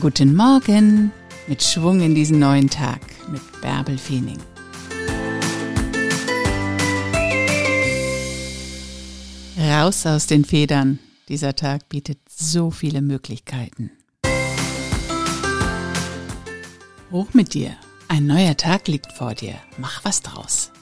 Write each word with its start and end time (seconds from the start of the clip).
Guten 0.00 0.34
Morgen 0.34 1.12
mit 1.46 1.62
Schwung 1.62 2.00
in 2.00 2.16
diesen 2.16 2.40
neuen 2.40 2.68
Tag 2.68 3.00
mit 3.30 3.40
Bärbel 3.60 3.96
Feening. 3.96 4.40
Raus 9.56 10.04
aus 10.04 10.26
den 10.26 10.44
Federn. 10.44 10.98
Dieser 11.28 11.54
Tag 11.54 11.88
bietet 11.88 12.18
so 12.28 12.72
viele 12.72 13.02
Möglichkeiten. 13.02 13.92
Hoch 17.12 17.32
mit 17.32 17.54
dir. 17.54 17.76
Ein 18.08 18.26
neuer 18.26 18.56
Tag 18.56 18.88
liegt 18.88 19.12
vor 19.12 19.34
dir. 19.34 19.54
Mach 19.78 20.04
was 20.04 20.22
draus. 20.22 20.72